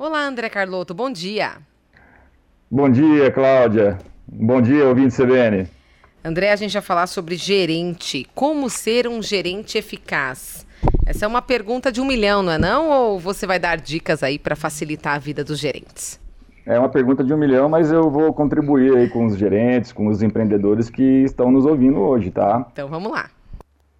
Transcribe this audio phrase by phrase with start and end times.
[0.00, 1.56] Olá, André Carlotto, bom dia.
[2.70, 3.98] Bom dia, Cláudia.
[4.28, 5.66] Bom dia, ouvinte CBN.
[6.24, 8.24] André, a gente vai falar sobre gerente.
[8.32, 10.64] Como ser um gerente eficaz?
[11.04, 12.88] Essa é uma pergunta de um milhão, não é não?
[12.88, 16.20] Ou você vai dar dicas aí para facilitar a vida dos gerentes?
[16.64, 20.06] É uma pergunta de um milhão, mas eu vou contribuir aí com os gerentes, com
[20.06, 22.64] os empreendedores que estão nos ouvindo hoje, tá?
[22.72, 23.30] Então vamos lá.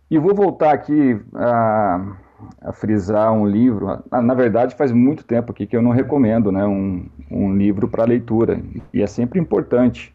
[0.08, 2.14] E vou voltar aqui a
[2.60, 4.02] a frisar um livro.
[4.10, 8.04] Na, verdade, faz muito tempo aqui que eu não recomendo né, um, um livro para
[8.04, 8.60] leitura.
[8.92, 10.14] E é sempre importante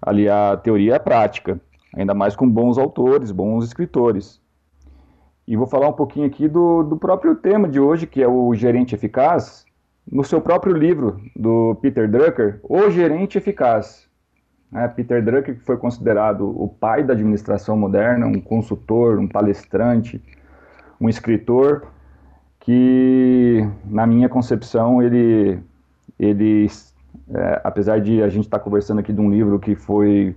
[0.00, 1.60] aliar a teoria à prática,
[1.94, 4.40] ainda mais com bons autores, bons escritores.
[5.46, 8.54] E vou falar um pouquinho aqui do, do próprio tema de hoje, que é o
[8.54, 9.66] gerente eficaz,
[10.10, 14.08] no seu próprio livro do Peter Drucker, O Gerente Eficaz.
[14.74, 20.22] É, Peter Drucker, que foi considerado o pai da administração moderna, um consultor, um palestrante,
[21.00, 21.86] um escritor
[22.60, 25.58] que, na minha concepção, ele,
[26.18, 26.68] ele
[27.32, 30.36] é, apesar de a gente estar tá conversando aqui de um livro que foi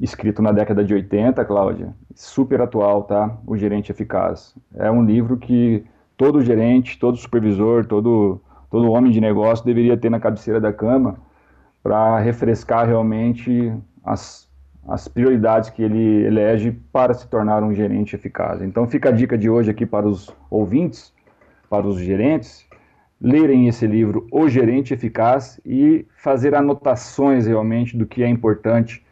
[0.00, 3.36] escrito na década de 80, Cláudia, super atual, tá?
[3.46, 4.54] O Gerente Eficaz.
[4.74, 5.84] É um livro que
[6.16, 11.16] todo gerente, todo supervisor, todo, todo homem de negócio deveria ter na cabeceira da cama
[11.82, 13.72] para refrescar realmente
[14.04, 14.49] as
[14.86, 18.62] as prioridades que ele elege para se tornar um gerente eficaz.
[18.62, 21.12] Então fica a dica de hoje aqui para os ouvintes,
[21.68, 22.66] para os gerentes,
[23.20, 29.04] lerem esse livro O Gerente Eficaz e fazer anotações realmente do que é importante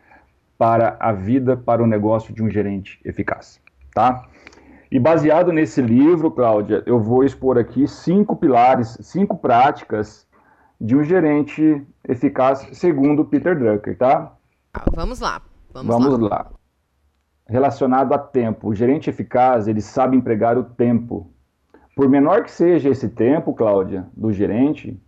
[0.57, 3.61] para a vida, para o negócio de um gerente eficaz,
[3.95, 4.27] tá?
[4.91, 10.27] E baseado nesse livro, Cláudia, eu vou expor aqui cinco pilares, cinco práticas
[10.81, 14.33] de um gerente eficaz segundo Peter Drucker, tá?
[14.95, 15.43] Vamos lá.
[15.83, 16.29] Vamos, Vamos lá.
[16.29, 16.51] lá.
[17.47, 18.69] Relacionado a tempo.
[18.69, 21.31] O gerente eficaz, ele sabe empregar o tempo.
[21.97, 25.01] Por menor que seja esse tempo, Cláudia, do gerente,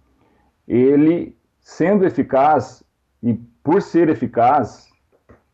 [0.67, 2.83] ele, sendo eficaz,
[3.23, 4.89] e por ser eficaz,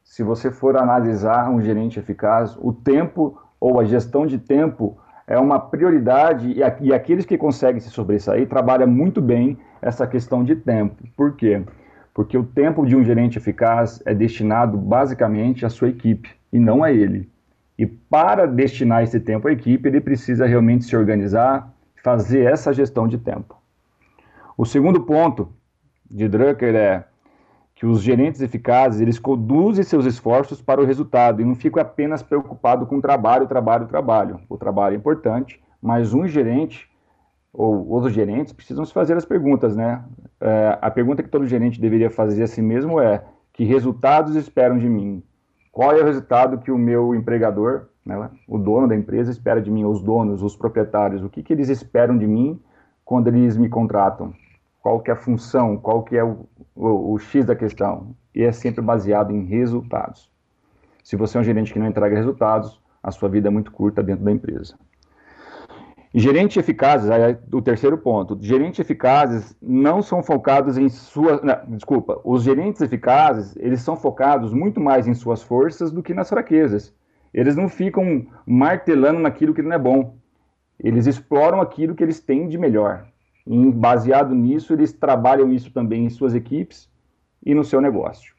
[0.04, 5.38] se você for analisar um gerente eficaz, o tempo ou a gestão de tempo é
[5.38, 11.02] uma prioridade e, aqueles que conseguem se sobressair trabalham muito bem essa questão de tempo.
[11.16, 11.62] Por quê?
[11.62, 11.85] porque
[12.20, 16.90] o tempo de um gerente eficaz é destinado basicamente à sua equipe e não a
[16.90, 17.28] ele.
[17.78, 21.70] E para destinar esse tempo à equipe, ele precisa realmente se organizar,
[22.02, 23.56] fazer essa gestão de tempo.
[24.56, 25.52] O segundo ponto
[26.10, 27.04] de Drucker é
[27.74, 32.22] que os gerentes eficazes, eles conduzem seus esforços para o resultado e não ficam apenas
[32.22, 34.40] preocupados com trabalho, trabalho, trabalho.
[34.48, 36.88] O trabalho é importante, mas um gerente
[37.56, 40.04] ou os gerentes precisam se fazer as perguntas, né?
[40.40, 44.78] É, a pergunta que todo gerente deveria fazer a si mesmo é: que resultados esperam
[44.78, 45.22] de mim?
[45.72, 49.70] Qual é o resultado que o meu empregador, né, o dono da empresa, espera de
[49.70, 49.84] mim?
[49.84, 52.60] Os donos, os proprietários, o que, que eles esperam de mim
[53.04, 54.34] quando eles me contratam?
[54.82, 55.76] Qual que é a função?
[55.76, 58.14] Qual que é o, o, o X da questão?
[58.34, 60.30] E é sempre baseado em resultados.
[61.02, 64.02] Se você é um gerente que não entrega resultados, a sua vida é muito curta
[64.02, 64.76] dentro da empresa.
[66.18, 72.42] Gerentes eficazes, aí o terceiro ponto, gerentes eficazes não são focados em suas, desculpa, os
[72.42, 76.94] gerentes eficazes, eles são focados muito mais em suas forças do que nas fraquezas.
[77.34, 80.16] Eles não ficam martelando naquilo que não é bom.
[80.82, 83.06] Eles exploram aquilo que eles têm de melhor.
[83.46, 86.90] E baseado nisso, eles trabalham isso também em suas equipes
[87.44, 88.34] e no seu negócio.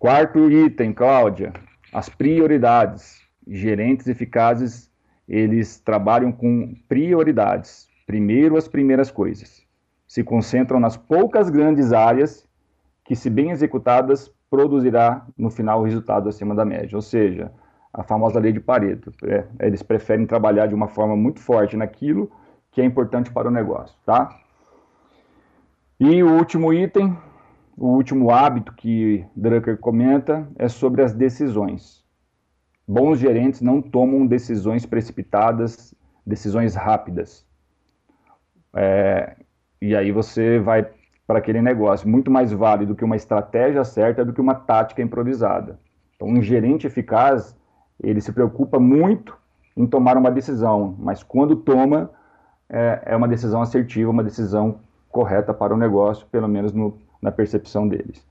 [0.00, 1.52] Quarto item, Cláudia,
[1.92, 3.20] as prioridades.
[3.46, 4.89] Gerentes eficazes
[5.30, 7.88] eles trabalham com prioridades.
[8.04, 9.64] Primeiro as primeiras coisas.
[10.08, 12.44] Se concentram nas poucas grandes áreas
[13.04, 16.96] que, se bem executadas, produzirá no final o resultado acima da média.
[16.96, 17.52] Ou seja,
[17.92, 19.12] a famosa lei de Pareto.
[19.24, 22.28] É, eles preferem trabalhar de uma forma muito forte naquilo
[22.72, 24.36] que é importante para o negócio, tá?
[25.98, 27.16] E o último item,
[27.76, 32.04] o último hábito que Drucker comenta é sobre as decisões.
[32.90, 35.94] Bons gerentes não tomam decisões precipitadas,
[36.26, 37.46] decisões rápidas.
[38.74, 39.36] É,
[39.80, 40.90] e aí você vai
[41.24, 42.08] para aquele negócio.
[42.08, 45.78] Muito mais válido que uma estratégia certa do que uma tática improvisada.
[46.16, 47.56] Então, um gerente eficaz,
[48.02, 49.38] ele se preocupa muito
[49.76, 52.10] em tomar uma decisão, mas quando toma,
[52.68, 57.30] é, é uma decisão assertiva, uma decisão correta para o negócio, pelo menos no, na
[57.30, 58.28] percepção deles.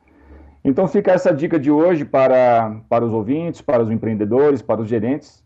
[0.63, 4.89] Então fica essa dica de hoje para, para os ouvintes, para os empreendedores, para os
[4.89, 5.43] gerentes.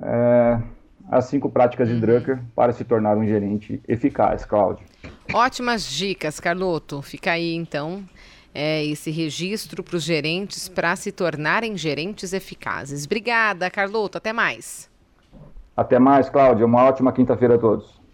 [0.00, 0.60] É,
[1.10, 4.86] as cinco práticas de Drucker para se tornar um gerente eficaz, Cláudio.
[5.32, 7.00] Ótimas dicas, Carloto.
[7.00, 8.04] Fica aí então
[8.54, 13.06] é, esse registro para os gerentes para se tornarem gerentes eficazes.
[13.06, 14.18] Obrigada, Carloto.
[14.18, 14.90] Até mais.
[15.76, 16.66] Até mais, Cláudia.
[16.66, 17.97] Uma ótima quinta-feira a todos.